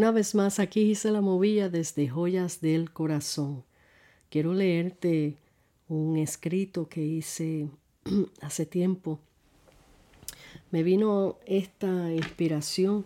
Una 0.00 0.12
vez 0.12 0.34
más, 0.34 0.60
aquí 0.60 0.80
hice 0.80 1.10
la 1.10 1.20
movilla 1.20 1.68
desde 1.68 2.08
Joyas 2.08 2.62
del 2.62 2.90
Corazón. 2.90 3.64
Quiero 4.30 4.54
leerte 4.54 5.36
un 5.88 6.16
escrito 6.16 6.88
que 6.88 7.04
hice 7.04 7.68
hace 8.40 8.64
tiempo. 8.64 9.20
Me 10.70 10.82
vino 10.82 11.36
esta 11.44 12.14
inspiración 12.14 13.04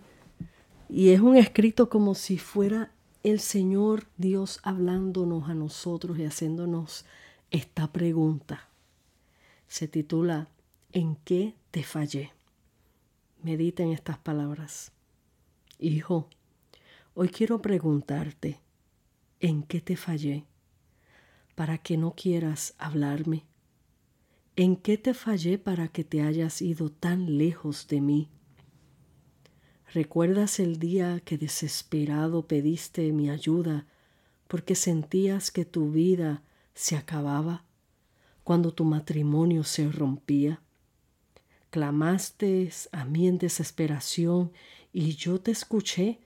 y 0.89 1.09
es 1.09 1.19
un 1.19 1.37
escrito 1.37 1.89
como 1.89 2.15
si 2.15 2.39
fuera 2.39 2.93
el 3.25 3.41
Señor 3.41 4.07
Dios 4.17 4.61
hablándonos 4.63 5.49
a 5.49 5.55
nosotros 5.55 6.17
y 6.21 6.25
haciéndonos 6.25 7.07
esta 7.51 7.91
pregunta. 7.91 8.69
Se 9.67 9.89
titula 9.89 10.47
¿En 10.93 11.17
qué 11.25 11.55
te 11.73 11.83
fallé? 11.83 12.31
Medita 13.43 13.83
en 13.83 13.91
estas 13.91 14.17
palabras. 14.17 14.93
Hijo, 15.81 16.29
hoy 17.15 17.29
quiero 17.29 17.63
preguntarte, 17.63 18.61
¿en 19.39 19.63
qué 19.63 19.81
te 19.81 19.97
fallé? 19.97 20.45
Para 21.55 21.79
que 21.79 21.97
no 21.97 22.15
quieras 22.17 22.75
hablarme. 22.77 23.45
¿En 24.57 24.77
qué 24.77 24.99
te 24.99 25.15
fallé 25.15 25.59
para 25.59 25.89
que 25.89 26.03
te 26.03 26.23
hayas 26.23 26.61
ido 26.61 26.91
tan 26.91 27.39
lejos 27.39 27.87
de 27.87 28.01
mí? 28.01 28.29
¿Recuerdas 29.93 30.59
el 30.59 30.81
día 30.81 31.21
que 31.21 31.39
desesperado 31.39 32.49
pediste 32.49 33.13
mi 33.13 33.31
ayuda 33.31 33.87
porque 34.49 34.75
sentías 34.75 35.53
que 35.53 35.65
tu 35.65 35.93
vida 35.93 36.43
se 36.75 36.97
acababa? 36.97 37.65
Cuando 38.43 38.75
tu 38.75 38.85
matrimonio 38.85 39.63
se 39.63 39.89
rompía. 39.91 40.61
Clamaste 41.71 42.71
a 42.91 43.05
mí 43.05 43.29
en 43.29 43.39
desesperación 43.39 44.53
y 44.93 45.15
yo 45.15 45.41
te 45.41 45.53
escuché 45.53 46.24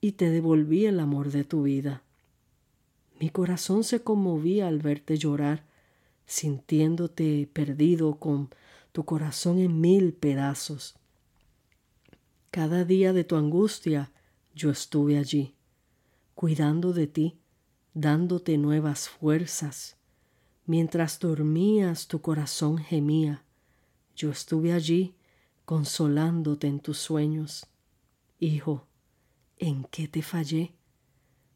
y 0.00 0.12
te 0.12 0.30
devolví 0.30 0.86
el 0.86 1.00
amor 1.00 1.30
de 1.30 1.44
tu 1.44 1.64
vida. 1.64 2.02
Mi 3.18 3.30
corazón 3.30 3.84
se 3.84 4.02
conmovía 4.02 4.68
al 4.68 4.78
verte 4.78 5.16
llorar, 5.16 5.64
sintiéndote 6.26 7.48
perdido 7.52 8.18
con 8.18 8.50
tu 8.92 9.04
corazón 9.04 9.58
en 9.58 9.80
mil 9.80 10.12
pedazos. 10.12 10.96
Cada 12.50 12.84
día 12.84 13.12
de 13.12 13.24
tu 13.24 13.36
angustia 13.36 14.10
yo 14.54 14.70
estuve 14.70 15.18
allí, 15.18 15.54
cuidando 16.34 16.92
de 16.92 17.06
ti, 17.06 17.38
dándote 17.94 18.56
nuevas 18.58 19.08
fuerzas. 19.08 19.96
Mientras 20.66 21.18
dormías 21.18 22.08
tu 22.08 22.20
corazón 22.20 22.78
gemía 22.78 23.44
yo 24.20 24.30
estuve 24.30 24.74
allí 24.74 25.14
consolándote 25.64 26.66
en 26.66 26.80
tus 26.80 26.98
sueños. 26.98 27.66
Hijo, 28.38 28.86
¿en 29.60 29.84
qué 29.84 30.08
te 30.08 30.22
fallé? 30.22 30.72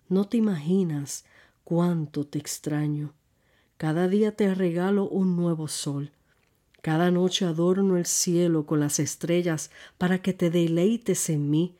No 0.08 0.28
te 0.28 0.36
imaginas 0.36 1.24
cuánto 1.64 2.26
te 2.26 2.38
extraño. 2.38 3.14
Cada 3.78 4.06
día 4.06 4.36
te 4.36 4.54
regalo 4.54 5.08
un 5.08 5.34
nuevo 5.34 5.66
sol. 5.66 6.12
Cada 6.82 7.10
noche 7.10 7.46
adorno 7.46 7.96
el 7.96 8.04
cielo 8.04 8.66
con 8.66 8.78
las 8.78 9.00
estrellas 9.00 9.70
para 9.96 10.20
que 10.20 10.34
te 10.34 10.50
deleites 10.50 11.30
en 11.30 11.50
mí. 11.50 11.76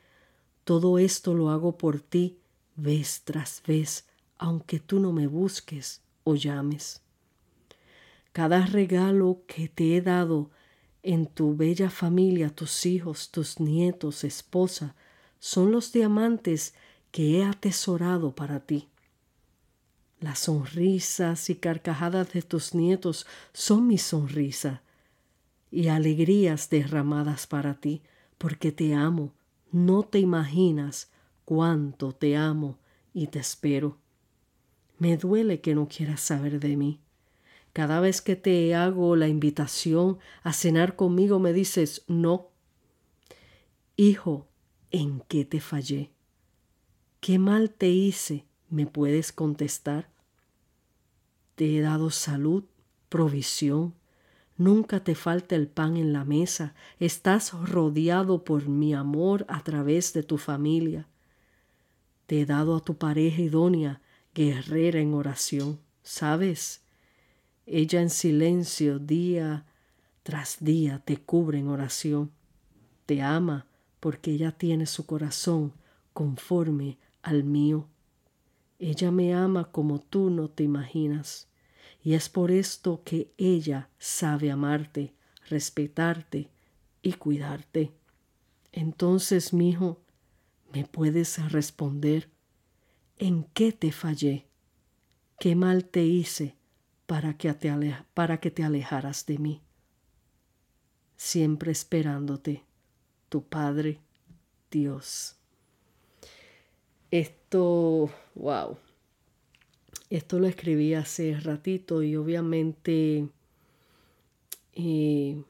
Todo 0.63 0.97
esto 0.97 1.35
lo 1.35 1.51
hago 1.51 1.77
por 1.77 2.01
ti, 2.01 2.39
vez 2.75 3.21
tras 3.23 3.61
vez, 3.65 4.07
aunque 4.39 4.79
tú 4.79 4.99
no 4.99 5.13
me 5.13 5.27
busques 5.27 6.01
o 6.23 6.33
llames. 6.35 7.03
Cada 8.31 8.65
regalo 8.65 9.43
que 9.45 9.69
te 9.69 9.95
he 9.95 10.01
dado 10.01 10.49
en 11.03 11.27
tu 11.27 11.55
bella 11.55 11.91
familia, 11.91 12.49
tus 12.49 12.87
hijos, 12.87 13.29
tus 13.29 13.59
nietos, 13.59 14.23
esposa, 14.23 14.95
son 15.45 15.71
los 15.71 15.91
diamantes 15.91 16.73
que 17.11 17.37
he 17.37 17.43
atesorado 17.43 18.33
para 18.33 18.61
ti. 18.61 18.89
Las 20.19 20.39
sonrisas 20.39 21.51
y 21.51 21.55
carcajadas 21.55 22.33
de 22.33 22.41
tus 22.41 22.73
nietos 22.73 23.27
son 23.53 23.85
mi 23.85 23.99
sonrisa 23.99 24.81
y 25.69 25.89
alegrías 25.89 26.71
derramadas 26.71 27.45
para 27.45 27.75
ti, 27.75 28.01
porque 28.39 28.71
te 28.71 28.95
amo, 28.95 29.35
no 29.71 30.01
te 30.01 30.17
imaginas 30.17 31.11
cuánto 31.45 32.11
te 32.11 32.35
amo 32.35 32.79
y 33.13 33.27
te 33.27 33.37
espero. 33.37 33.99
Me 34.97 35.15
duele 35.15 35.61
que 35.61 35.75
no 35.75 35.87
quieras 35.87 36.21
saber 36.21 36.59
de 36.59 36.75
mí. 36.75 36.99
Cada 37.71 37.99
vez 37.99 38.23
que 38.23 38.35
te 38.35 38.73
hago 38.73 39.15
la 39.15 39.27
invitación 39.27 40.17
a 40.41 40.53
cenar 40.53 40.95
conmigo 40.95 41.37
me 41.37 41.53
dices 41.53 42.03
no. 42.07 42.49
Hijo, 43.95 44.47
¿en 44.95 45.21
qué 45.27 45.43
te 45.43 45.59
fallé? 45.59 46.11
¿Qué 47.19 47.37
mal 47.37 47.69
te 47.69 47.89
hice? 47.89 48.45
¿Me 48.69 48.85
puedes 48.85 49.33
contestar? 49.33 50.09
Te 51.55 51.77
he 51.77 51.81
dado 51.81 52.11
salud, 52.11 52.63
provisión, 53.09 53.93
nunca 54.57 55.03
te 55.03 55.13
falta 55.15 55.55
el 55.55 55.67
pan 55.67 55.97
en 55.97 56.13
la 56.13 56.23
mesa, 56.23 56.75
estás 56.99 57.51
rodeado 57.51 58.45
por 58.45 58.69
mi 58.69 58.93
amor 58.93 59.45
a 59.49 59.63
través 59.63 60.13
de 60.13 60.23
tu 60.23 60.37
familia. 60.37 61.07
Te 62.25 62.41
he 62.41 62.45
dado 62.45 62.77
a 62.77 62.79
tu 62.79 62.97
pareja 62.97 63.41
idónea, 63.41 64.01
guerrera 64.33 64.99
en 64.99 65.13
oración, 65.13 65.79
¿sabes? 66.03 66.81
Ella 67.65 68.01
en 68.01 68.09
silencio 68.09 68.99
día 68.99 69.65
tras 70.23 70.57
día 70.59 71.01
te 71.03 71.17
cubre 71.17 71.59
en 71.59 71.67
oración. 71.67 72.31
Te 73.05 73.21
ama 73.21 73.67
porque 74.05 74.29
ella 74.29 74.51
tiene 74.51 74.85
su 74.85 75.07
corazón 75.07 75.73
conforme 76.13 76.99
al 77.23 77.43
mío. 77.43 77.89
Ella 78.77 79.09
me 79.09 79.33
ama 79.33 79.71
como 79.71 79.99
tú 79.99 80.29
no 80.29 80.47
te 80.47 80.61
imaginas. 80.61 81.47
Y 82.03 82.13
es 82.13 82.29
por 82.29 82.51
esto 82.51 83.01
que 83.03 83.33
ella 83.39 83.89
sabe 83.97 84.51
amarte, 84.51 85.15
respetarte 85.49 86.51
y 87.01 87.13
cuidarte. 87.13 87.93
Entonces, 88.71 89.53
mi 89.53 89.71
hijo, 89.71 90.03
¿me 90.71 90.85
puedes 90.85 91.51
responder? 91.51 92.29
¿En 93.17 93.45
qué 93.55 93.71
te 93.71 93.91
fallé? 93.91 94.45
¿Qué 95.39 95.55
mal 95.55 95.85
te 95.85 96.05
hice? 96.05 96.55
para 97.07 97.35
que 97.37 97.51
te, 97.55 97.73
para 98.13 98.39
que 98.39 98.51
te 98.51 98.63
alejaras 98.63 99.25
de 99.25 99.39
mí, 99.39 99.63
siempre 101.17 101.71
esperándote, 101.71 102.65
tu 103.35 103.43
Padre 103.43 103.99
Dios. 104.71 105.35
Esto, 107.11 108.09
wow, 108.33 108.77
esto 110.09 110.39
lo 110.39 110.47
escribí 110.47 110.93
hace 110.93 111.37
ratito 111.37 112.01
y 112.01 112.15
obviamente 112.15 113.27
eh, 114.71 115.43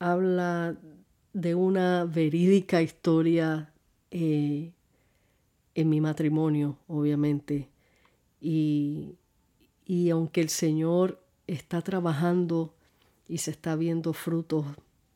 habla 0.00 0.76
de 1.32 1.54
una 1.54 2.06
verídica 2.06 2.82
historia 2.82 3.72
eh, 4.10 4.72
en 5.76 5.88
mi 5.88 6.00
matrimonio, 6.00 6.76
obviamente. 6.88 7.68
Y 8.40 9.14
y 9.86 10.10
aunque 10.10 10.40
el 10.40 10.48
Señor 10.48 11.22
está 11.46 11.82
trabajando 11.82 12.74
y 13.28 13.38
se 13.38 13.52
está 13.52 13.76
viendo 13.76 14.12
frutos 14.12 14.66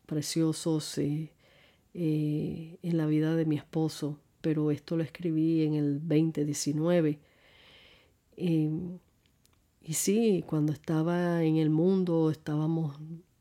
preciosos 0.09 0.97
eh, 0.97 1.31
en 2.83 2.97
la 2.97 3.07
vida 3.07 3.37
de 3.37 3.45
mi 3.45 3.57
esposo, 3.57 4.19
pero 4.41 4.71
esto 4.71 4.97
lo 4.97 5.03
escribí 5.03 5.65
en 5.65 5.75
el 5.75 6.01
2019. 6.01 7.19
Em, 8.37 8.99
y 9.83 9.93
sí, 9.93 10.45
cuando 10.47 10.73
estaba 10.73 11.45
en 11.45 11.57
el 11.57 11.69
mundo 11.69 12.31
estábamos 12.31 12.97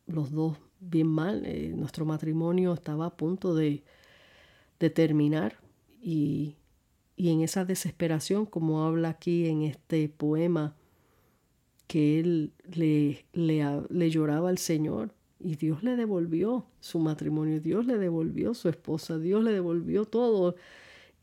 los 0.08 0.32
dos 0.32 0.58
bien 0.82 1.08
mal, 1.08 1.46
eh, 1.46 1.74
nuestro 1.74 2.06
matrimonio 2.06 2.74
estaba 2.74 3.06
a 3.08 3.16
punto 3.16 3.56
de, 3.56 3.84
de 4.80 4.90
terminar 4.90 5.58
y, 6.02 6.58
y 7.16 7.30
en 7.30 7.42
esa 7.42 7.64
desesperación, 7.64 8.46
como 8.46 8.84
habla 8.84 9.10
aquí 9.10 9.48
en 9.48 9.64
este 9.64 10.10
poema, 10.10 10.76
que 11.88 12.20
él 12.20 12.52
le, 12.70 13.26
le, 13.34 14.10
lloraba 14.12 14.50
al 14.50 14.58
Señor 14.58 15.14
y 15.40 15.56
Dios 15.56 15.84
le 15.84 15.96
devolvió 15.96 16.66
su 16.80 17.00
matrimonio, 17.00 17.60
Dios 17.60 17.86
le 17.86 17.98
devolvió 17.98 18.54
su 18.54 18.70
esposa, 18.70 19.18
Dios 19.18 19.44
le 19.44 19.52
devolvió 19.52 20.06
todo. 20.06 20.56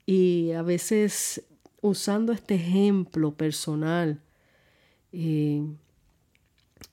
Y 0.06 0.52
a 0.52 0.62
veces 0.62 1.44
usando 1.80 2.32
este 2.32 2.54
ejemplo 2.54 3.34
personal, 3.34 4.20
eh, 5.12 5.62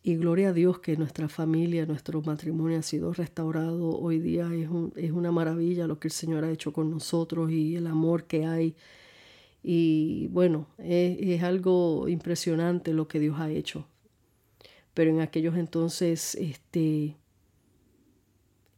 y 0.04 0.16
gloria 0.16 0.50
a 0.50 0.54
Dios 0.54 0.80
que 0.80 0.98
nuestra 0.98 1.28
familia, 1.30 1.86
nuestro 1.86 2.22
matrimonio 2.22 2.80
ha 2.80 2.82
sido 2.82 3.14
restaurado. 3.14 4.00
Hoy 4.00 4.20
día 4.20 4.50
es, 4.54 4.70
es 4.96 5.12
una 5.12 5.32
maravilla 5.32 5.88
lo 5.88 6.00
que 6.00 6.08
el 6.08 6.14
Señor 6.14 6.44
ha 6.44 6.52
hecho 6.52 6.74
con 6.74 6.90
nosotros 6.90 7.52
y 7.52 7.76
el 7.76 7.88
amor 7.88 8.24
que 8.26 8.46
hay 8.46 8.76
y 9.64 10.28
bueno, 10.28 10.68
es, 10.78 11.44
algo 11.44 12.08
impresionante 12.08 12.94
lo 12.94 13.08
que 13.08 13.20
Dios 13.20 13.40
ha 13.40 13.52
hecho. 13.52 13.88
Pero 14.94 15.12
en 15.12 15.22
aquellos 15.22 15.56
entonces, 15.56 16.36
este, 16.36 17.16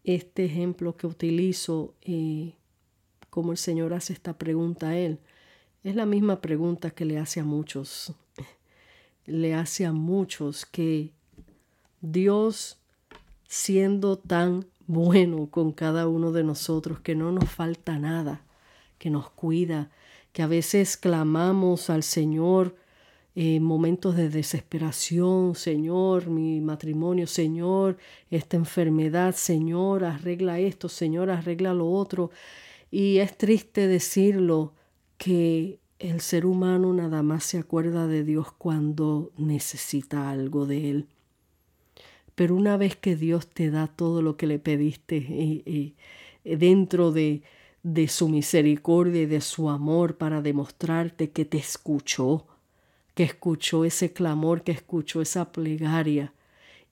este 0.03 0.45
ejemplo 0.45 0.95
que 0.95 1.07
utilizo 1.07 1.95
eh, 2.01 2.53
cómo 3.29 3.51
el 3.51 3.57
Señor 3.57 3.93
hace 3.93 4.13
esta 4.13 4.37
pregunta 4.37 4.89
a 4.89 4.97
él. 4.97 5.19
Es 5.83 5.95
la 5.95 6.05
misma 6.05 6.39
pregunta 6.39 6.91
que 6.91 7.05
le 7.05 7.17
hace 7.17 7.39
a 7.39 7.43
muchos. 7.43 8.13
Le 9.25 9.53
hace 9.53 9.85
a 9.85 9.93
muchos 9.93 10.65
que 10.65 11.11
Dios, 12.01 12.77
siendo 13.47 14.17
tan 14.17 14.65
bueno 14.85 15.47
con 15.49 15.71
cada 15.71 16.07
uno 16.09 16.33
de 16.33 16.43
nosotros, 16.43 16.99
que 16.99 17.15
no 17.15 17.31
nos 17.31 17.49
falta 17.49 17.97
nada, 17.97 18.41
que 18.97 19.09
nos 19.09 19.29
cuida, 19.29 19.89
que 20.33 20.41
a 20.41 20.47
veces 20.47 20.97
clamamos 20.97 21.89
al 21.89 22.03
Señor 22.03 22.75
en 23.35 23.63
momentos 23.63 24.15
de 24.15 24.29
desesperación, 24.29 25.55
Señor, 25.55 26.27
mi 26.27 26.61
matrimonio, 26.61 27.25
Señor, 27.25 27.97
esta 28.29 28.57
enfermedad, 28.57 29.33
Señor, 29.35 30.03
arregla 30.03 30.59
esto, 30.59 30.87
Señor, 30.87 31.31
arregla 31.31 31.73
lo 31.73 31.89
otro. 31.89 32.29
Y 32.91 33.17
es 33.17 33.35
triste 33.35 33.87
decirlo 33.87 34.73
que 35.17 35.79
el 35.97 36.21
ser 36.21 36.45
humano 36.45 36.93
nada 36.93 37.23
más 37.23 37.43
se 37.43 37.57
acuerda 37.57 38.05
de 38.07 38.23
Dios 38.23 38.51
cuando 38.51 39.31
necesita 39.37 40.29
algo 40.29 40.67
de 40.67 40.91
Él. 40.91 41.07
Pero 42.35 42.55
una 42.55 42.77
vez 42.77 42.95
que 42.95 43.15
Dios 43.15 43.47
te 43.47 43.71
da 43.71 43.87
todo 43.87 44.21
lo 44.21 44.37
que 44.37 44.47
le 44.47 44.59
pediste 44.59 45.17
eh, 45.17 45.95
eh, 46.43 46.57
dentro 46.57 47.11
de, 47.11 47.41
de 47.81 48.07
su 48.07 48.29
misericordia 48.29 49.23
y 49.23 49.25
de 49.25 49.41
su 49.41 49.69
amor 49.69 50.17
para 50.17 50.41
demostrarte 50.41 51.31
que 51.31 51.45
te 51.45 51.57
escuchó, 51.57 52.47
que 53.13 53.23
escuchó 53.23 53.85
ese 53.85 54.13
clamor, 54.13 54.63
que 54.63 54.71
escuchó 54.71 55.21
esa 55.21 55.51
plegaria 55.51 56.33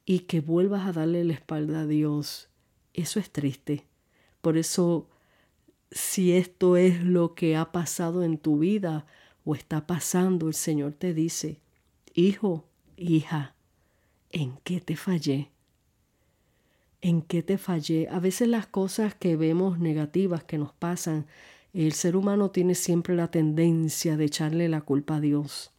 y 0.05 0.19
que 0.21 0.41
vuelvas 0.41 0.87
a 0.87 0.91
darle 0.91 1.23
la 1.23 1.33
espalda 1.33 1.81
a 1.81 1.87
Dios, 1.87 2.49
eso 2.93 3.19
es 3.19 3.31
triste. 3.31 3.85
Por 4.41 4.57
eso 4.57 5.07
si 5.91 6.33
esto 6.33 6.77
es 6.77 7.03
lo 7.03 7.35
que 7.35 7.55
ha 7.55 7.71
pasado 7.71 8.23
en 8.23 8.37
tu 8.37 8.59
vida 8.59 9.05
o 9.43 9.55
está 9.55 9.87
pasando, 9.87 10.47
el 10.47 10.53
Señor 10.53 10.93
te 10.93 11.13
dice, 11.13 11.59
hijo, 12.13 12.65
hija, 12.95 13.55
¿en 14.29 14.57
qué 14.63 14.79
te 14.79 14.95
fallé? 14.95 15.51
¿En 17.01 17.21
qué 17.21 17.43
te 17.43 17.57
fallé? 17.57 18.07
A 18.09 18.19
veces 18.19 18.47
las 18.47 18.67
cosas 18.67 19.15
que 19.15 19.35
vemos 19.35 19.79
negativas 19.79 20.43
que 20.43 20.57
nos 20.57 20.71
pasan, 20.73 21.25
el 21.73 21.93
ser 21.93 22.15
humano 22.15 22.51
tiene 22.51 22.75
siempre 22.75 23.15
la 23.15 23.31
tendencia 23.31 24.17
de 24.17 24.25
echarle 24.25 24.69
la 24.69 24.81
culpa 24.81 25.15
a 25.15 25.21
Dios. 25.21 25.71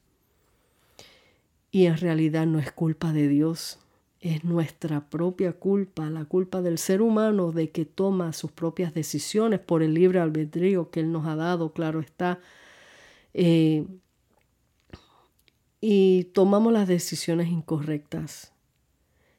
Y 1.73 1.87
en 1.87 1.97
realidad 1.97 2.47
no 2.47 2.59
es 2.59 2.71
culpa 2.71 3.15
de 3.15 3.29
Dios, 3.29 3.79
es 4.21 4.45
nuestra 4.45 5.09
propia 5.09 5.55
culpa, 5.55 6.11
la 6.11 6.27
culpa 6.27 6.61
del 6.61 6.77
ser 6.77 7.01
humano 7.01 7.51
de 7.51 7.71
que 7.71 7.87
toma 7.87 8.35
sus 8.35 8.53
propias 8.53 8.93
decisiones 8.93 9.59
por 9.59 9.83
el 9.83 9.95
libre 9.95 10.21
albedrío 10.21 10.91
que 10.91 11.01
Él 11.01 11.11
nos 11.11 11.27
ha 11.27 11.35
dado, 11.35 11.73
claro 11.73 12.01
está. 12.01 12.39
Eh, 13.33 13.87
y 15.81 16.25
tomamos 16.35 16.75
las 16.75 16.87
decisiones 16.87 17.49
incorrectas. 17.49 18.53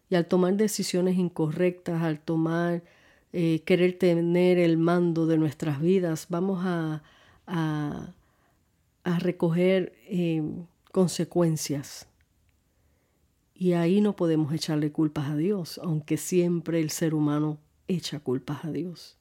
Y 0.10 0.16
al 0.16 0.26
tomar 0.26 0.56
decisiones 0.56 1.18
incorrectas, 1.18 2.02
al 2.02 2.20
tomar, 2.20 2.84
eh, 3.32 3.62
querer 3.66 3.98
tener 4.00 4.58
el 4.58 4.78
mando 4.78 5.28
de 5.28 5.38
nuestras 5.38 5.80
vidas, 5.80 6.26
vamos 6.30 6.64
a, 6.66 7.04
a, 7.46 8.14
recoger 9.20 9.94
eh, 10.08 10.42
consecuencias 10.92 12.08
y 13.54 13.74
ahí 13.74 14.02
no 14.02 14.16
podemos 14.16 14.52
echarle 14.54 14.92
culpas 14.92 15.30
a 15.30 15.36
Dios, 15.36 15.80
aunque 15.84 16.18
siempre 16.18 16.80
el 16.80 16.90
ser 16.90 17.14
humano 17.14 17.60
echa 17.88 18.20
culpas 18.20 18.66
a 18.66 18.72
Dios. 18.72 19.18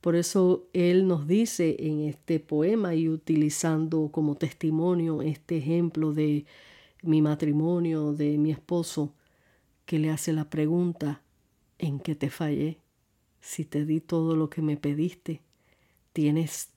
Por 0.00 0.16
eso 0.16 0.68
Él 0.72 1.06
nos 1.06 1.26
dice 1.26 1.76
en 1.78 2.00
este 2.00 2.40
poema 2.40 2.94
y 2.94 3.08
utilizando 3.08 4.08
como 4.10 4.36
testimonio 4.36 5.22
este 5.22 5.58
ejemplo 5.58 6.12
de 6.12 6.46
mi 7.02 7.22
matrimonio, 7.22 8.12
de 8.12 8.38
mi 8.38 8.50
esposo, 8.50 9.14
que 9.84 9.98
le 9.98 10.10
hace 10.10 10.32
la 10.32 10.48
pregunta, 10.48 11.22
¿en 11.78 12.00
qué 12.00 12.14
te 12.14 12.30
fallé? 12.30 12.78
Si 13.40 13.64
te 13.64 13.84
di 13.84 14.00
todo 14.00 14.36
lo 14.36 14.48
que 14.48 14.62
me 14.62 14.76
pediste, 14.76 15.42
tienes 16.12 16.70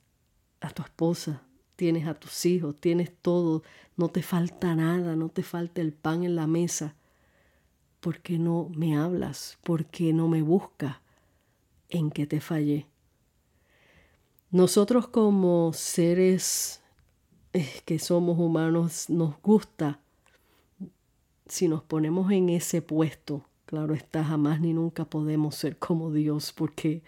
a 0.61 0.69
tu 0.71 0.81
esposa, 0.81 1.43
tienes 1.75 2.07
a 2.07 2.13
tus 2.13 2.45
hijos, 2.45 2.75
tienes 2.79 3.11
todo, 3.21 3.63
no 3.97 4.09
te 4.09 4.21
falta 4.21 4.75
nada, 4.75 5.15
no 5.15 5.29
te 5.29 5.43
falta 5.43 5.81
el 5.81 5.93
pan 5.93 6.23
en 6.23 6.35
la 6.35 6.47
mesa. 6.47 6.95
¿Por 7.99 8.19
qué 8.19 8.37
no 8.37 8.69
me 8.75 8.97
hablas? 8.97 9.57
¿Por 9.63 9.85
qué 9.85 10.13
no 10.13 10.27
me 10.27 10.41
buscas? 10.41 10.97
¿En 11.89 12.11
qué 12.11 12.27
te 12.27 12.41
fallé? 12.41 12.87
Nosotros 14.51 15.07
como 15.07 15.71
seres 15.73 16.81
eh, 17.53 17.81
que 17.85 17.99
somos 17.99 18.37
humanos 18.37 19.09
nos 19.09 19.41
gusta 19.41 19.99
si 21.47 21.67
nos 21.67 21.83
ponemos 21.83 22.31
en 22.31 22.49
ese 22.49 22.81
puesto, 22.81 23.45
claro 23.65 23.93
está, 23.93 24.23
jamás 24.23 24.61
ni 24.61 24.73
nunca 24.73 25.05
podemos 25.05 25.55
ser 25.55 25.77
como 25.77 26.11
Dios 26.11 26.53
porque 26.53 27.03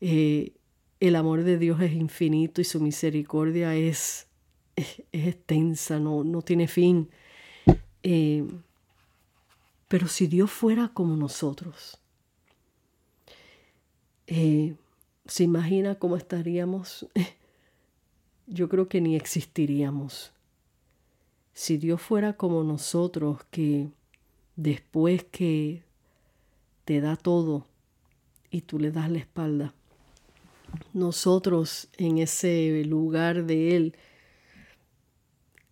eh, 0.00 0.54
el 1.00 1.16
amor 1.16 1.44
de 1.44 1.58
Dios 1.58 1.80
es 1.80 1.92
infinito 1.92 2.60
y 2.60 2.64
su 2.64 2.78
misericordia 2.78 3.74
es, 3.74 4.28
es, 4.76 5.02
extensa, 5.12 5.98
no, 5.98 6.22
no, 6.24 6.42
tiene 6.42 6.68
fin. 6.68 7.08
Eh, 8.02 8.46
pero 9.88 10.06
si 10.06 10.26
Dios 10.26 10.50
fuera 10.50 10.88
como 10.88 11.16
nosotros, 11.16 11.98
eh, 14.26 14.76
¿se 15.26 15.42
imagina 15.42 15.94
cómo 15.94 16.16
estaríamos? 16.16 17.06
Yo 18.46 18.68
creo 18.68 18.88
que 18.88 19.00
ni 19.00 19.16
existiríamos. 19.16 20.32
Si 21.54 21.78
Dios 21.78 22.00
fuera 22.00 22.34
como 22.34 22.62
nosotros, 22.62 23.42
que 23.50 23.88
después 24.56 25.24
que 25.24 25.82
te 26.84 27.00
da 27.00 27.16
todo 27.16 27.66
y 28.50 28.62
tú 28.62 28.78
le 28.78 28.90
das 28.90 29.10
la 29.10 29.18
espalda, 29.18 29.74
nosotros 30.92 31.88
en 31.96 32.18
ese 32.18 32.84
lugar 32.84 33.44
de 33.44 33.76
Él 33.76 33.96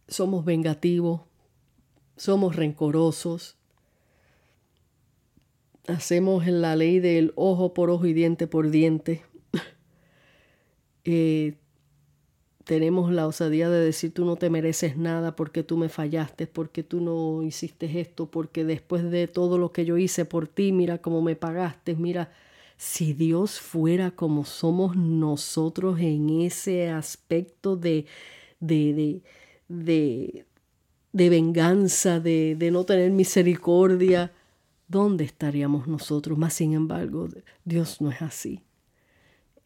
somos 0.07 0.45
vengativos, 0.45 1.23
somos 2.17 2.57
rencorosos, 2.57 3.57
hacemos 5.87 6.47
la 6.47 6.77
ley 6.77 6.99
del 7.01 7.33
ojo 7.37 7.75
por 7.75 7.91
ojo 7.91 8.07
y 8.07 8.13
diente 8.13 8.47
por 8.47 8.71
diente. 8.71 9.23
Eh, 11.11 11.55
tenemos 12.65 13.11
la 13.11 13.27
osadía 13.27 13.71
de 13.71 13.81
decir 13.81 14.13
tú 14.13 14.27
no 14.27 14.37
te 14.37 14.51
mereces 14.51 14.99
nada 14.99 15.35
porque 15.37 15.63
tú 15.63 15.79
me 15.79 15.89
fallaste, 15.89 16.47
porque 16.47 16.83
tú 16.83 17.01
no 17.01 17.43
hiciste 17.43 17.99
esto, 17.99 18.27
porque 18.27 18.63
después 18.63 19.11
de 19.11 19.27
todo 19.27 19.57
lo 19.57 19.73
que 19.73 19.87
yo 19.87 19.97
hice 19.97 20.27
por 20.27 20.49
ti, 20.49 20.71
mira 20.71 20.99
cómo 20.99 21.23
me 21.23 21.35
pagaste, 21.35 21.95
mira 21.95 22.31
si 22.79 23.13
Dios 23.13 23.59
fuera 23.59 24.13
como 24.13 24.45
somos 24.45 24.97
nosotros 24.97 25.99
en 25.99 26.31
ese 26.43 26.89
aspecto 26.89 27.77
de, 27.77 28.07
de, 28.61 29.21
de, 29.69 30.47
de, 31.13 31.29
venganza, 31.29 32.21
de, 32.21 32.55
de 32.57 32.71
no 32.71 32.85
tener 32.85 33.11
misericordia, 33.11 34.33
¿dónde 34.87 35.25
estaríamos 35.25 35.89
nosotros? 35.89 36.39
Más 36.39 36.55
sin 36.55 36.73
embargo, 36.73 37.29
Dios 37.65 38.01
no 38.01 38.13
es 38.13 38.23
así. 38.23 38.63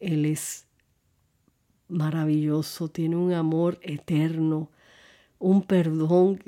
Él 0.01 0.25
es 0.25 0.67
maravilloso, 1.89 2.89
tiene 2.89 3.17
un 3.17 3.35
amor 3.35 3.79
eterno, 3.83 4.71
un 5.39 5.63
perdón 5.65 6.43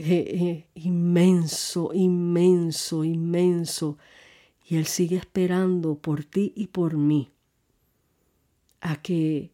inmenso, 0.74 1.90
inmenso, 1.92 3.04
inmenso 3.04 3.98
y 4.66 4.76
Él 4.76 4.86
sigue 4.86 5.16
esperando 5.16 5.96
por 5.96 6.24
ti 6.24 6.52
y 6.56 6.68
por 6.68 6.96
mí 6.96 7.30
a 8.80 8.96
que 8.96 9.50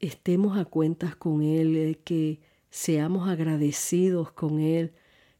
estemos 0.00 0.58
a 0.58 0.64
cuentas 0.64 1.14
con 1.16 1.42
Él, 1.42 1.98
que 2.04 2.40
seamos 2.70 3.28
agradecidos 3.28 4.32
con 4.32 4.60
Él. 4.60 4.92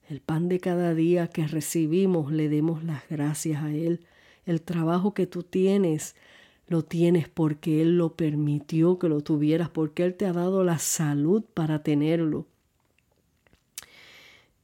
El 0.08 0.20
pan 0.20 0.48
de 0.48 0.60
cada 0.60 0.94
día 0.94 1.28
que 1.28 1.46
recibimos, 1.46 2.30
le 2.30 2.48
demos 2.48 2.84
las 2.84 3.08
gracias 3.08 3.62
a 3.62 3.72
Él. 3.72 4.06
El 4.44 4.60
trabajo 4.62 5.14
que 5.14 5.26
tú 5.26 5.42
tienes, 5.42 6.14
lo 6.68 6.84
tienes 6.84 7.28
porque 7.28 7.82
Él 7.82 7.96
lo 7.96 8.14
permitió 8.16 8.98
que 8.98 9.08
lo 9.08 9.20
tuvieras, 9.22 9.68
porque 9.68 10.04
Él 10.04 10.14
te 10.14 10.26
ha 10.26 10.32
dado 10.32 10.64
la 10.64 10.78
salud 10.78 11.44
para 11.54 11.82
tenerlo. 11.82 12.46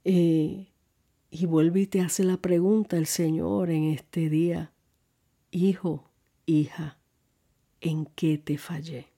Eh, 0.04 0.68
y 1.30 1.47
vuelve 1.47 1.80
y 1.80 1.87
te 1.87 2.00
hace 2.00 2.25
la 2.25 2.37
pregunta 2.38 2.97
el 2.97 3.06
Señor 3.06 3.70
en 3.70 3.85
este 3.85 4.28
día, 4.28 4.73
hijo, 5.50 6.11
hija, 6.47 6.99
¿en 7.80 8.06
qué 8.06 8.38
te 8.38 8.58
fallé? 8.58 9.08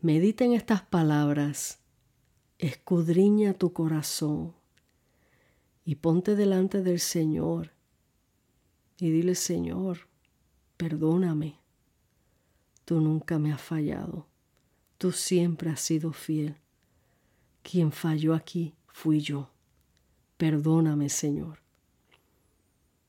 Medita 0.00 0.44
en 0.44 0.52
estas 0.52 0.82
palabras, 0.82 1.80
escudriña 2.58 3.54
tu 3.54 3.72
corazón 3.72 4.54
y 5.84 5.96
ponte 5.96 6.36
delante 6.36 6.82
del 6.82 7.00
Señor 7.00 7.72
y 8.98 9.10
dile, 9.10 9.34
Señor, 9.34 10.08
perdóname. 10.76 11.58
Tú 12.84 13.00
nunca 13.00 13.38
me 13.38 13.52
has 13.52 13.60
fallado. 13.60 14.28
Tú 14.98 15.10
siempre 15.10 15.70
has 15.70 15.80
sido 15.80 16.12
fiel. 16.12 16.56
Quien 17.62 17.90
falló 17.90 18.34
aquí 18.34 18.74
fui 18.86 19.20
yo. 19.20 19.50
Perdóname, 20.42 21.08
Señor. 21.08 21.60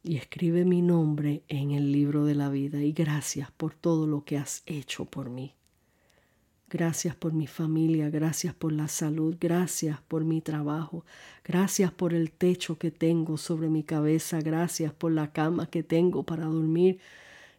Y 0.04 0.18
escribe 0.18 0.66
mi 0.66 0.84
nombre 0.84 1.42
en 1.48 1.72
el 1.72 1.92
libro 1.92 2.26
de 2.26 2.36
la 2.36 2.48
vida 2.50 2.84
y 2.84 2.92
gracias 2.92 3.50
por 3.50 3.74
todo 3.74 4.06
lo 4.06 4.24
que 4.24 4.38
has 4.38 4.62
hecho 4.68 5.06
por 5.06 5.32
mí. 5.32 5.56
Gracias 6.70 7.16
por 7.16 7.34
mi 7.34 7.48
familia, 7.48 8.12
gracias 8.12 8.54
por 8.54 8.72
la 8.72 8.88
salud, 8.88 9.36
gracias 9.40 10.00
por 10.00 10.24
mi 10.24 10.42
trabajo, 10.42 11.06
gracias 11.44 11.92
por 11.92 12.14
el 12.14 12.32
techo 12.32 12.78
que 12.78 12.92
tengo 12.92 13.38
sobre 13.38 13.68
mi 13.68 13.82
cabeza, 13.82 14.40
gracias 14.40 14.94
por 14.94 15.12
la 15.12 15.34
cama 15.34 15.66
que 15.66 15.82
tengo 15.82 16.22
para 16.22 16.46
dormir, 16.46 17.00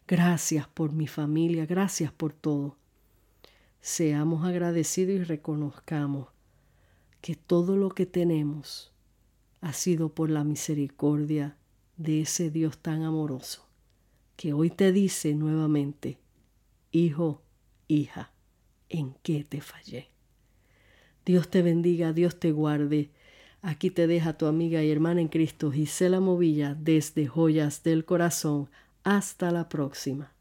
gracias 0.07 0.69
por 0.69 0.93
mi 0.93 1.07
familia, 1.07 1.65
gracias 1.65 2.13
por 2.13 2.31
todo. 2.31 2.77
Seamos 3.81 4.45
agradecidos 4.45 5.15
y 5.17 5.23
reconozcamos 5.25 6.29
que 7.19 7.35
todo 7.35 7.75
lo 7.75 7.89
que 7.89 8.05
tenemos 8.05 8.94
ha 9.65 9.73
sido 9.73 10.09
por 10.09 10.29
la 10.29 10.43
misericordia 10.43 11.57
de 11.97 12.21
ese 12.21 12.51
Dios 12.51 12.77
tan 12.77 13.01
amoroso, 13.01 13.67
que 14.35 14.53
hoy 14.53 14.69
te 14.69 14.91
dice 14.91 15.33
nuevamente, 15.33 16.19
hijo, 16.91 17.41
hija, 17.87 18.31
¿en 18.89 19.15
qué 19.23 19.43
te 19.43 19.61
fallé? 19.61 20.09
Dios 21.25 21.49
te 21.49 21.63
bendiga, 21.63 22.13
Dios 22.13 22.39
te 22.39 22.51
guarde. 22.51 23.09
Aquí 23.63 23.89
te 23.89 24.05
deja 24.05 24.37
tu 24.37 24.45
amiga 24.45 24.83
y 24.83 24.91
hermana 24.91 25.21
en 25.21 25.29
Cristo, 25.29 25.71
Gisela 25.71 26.19
Movilla, 26.19 26.75
desde 26.75 27.25
Joyas 27.25 27.81
del 27.81 28.05
Corazón. 28.05 28.69
Hasta 29.03 29.49
la 29.49 29.67
próxima. 29.67 30.34